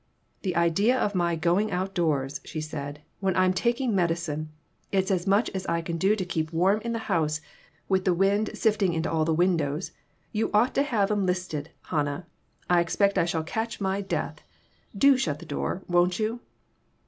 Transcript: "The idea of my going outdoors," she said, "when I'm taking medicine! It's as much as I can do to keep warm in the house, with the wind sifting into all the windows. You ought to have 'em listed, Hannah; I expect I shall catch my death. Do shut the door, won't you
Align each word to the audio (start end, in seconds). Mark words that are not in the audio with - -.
"The 0.41 0.55
idea 0.55 0.97
of 0.99 1.13
my 1.13 1.35
going 1.35 1.69
outdoors," 1.71 2.41
she 2.43 2.59
said, 2.59 3.03
"when 3.19 3.35
I'm 3.35 3.53
taking 3.53 3.93
medicine! 3.93 4.49
It's 4.91 5.11
as 5.11 5.27
much 5.27 5.51
as 5.51 5.67
I 5.67 5.81
can 5.81 5.99
do 5.99 6.15
to 6.15 6.25
keep 6.25 6.51
warm 6.51 6.81
in 6.81 6.91
the 6.93 6.97
house, 7.05 7.39
with 7.87 8.03
the 8.05 8.13
wind 8.15 8.49
sifting 8.55 8.93
into 8.93 9.11
all 9.11 9.25
the 9.25 9.33
windows. 9.35 9.91
You 10.31 10.49
ought 10.55 10.73
to 10.73 10.81
have 10.81 11.11
'em 11.11 11.27
listed, 11.27 11.69
Hannah; 11.83 12.25
I 12.67 12.79
expect 12.81 13.19
I 13.19 13.25
shall 13.25 13.43
catch 13.43 13.79
my 13.79 14.01
death. 14.01 14.41
Do 14.97 15.17
shut 15.17 15.37
the 15.37 15.45
door, 15.45 15.83
won't 15.87 16.17
you 16.17 16.39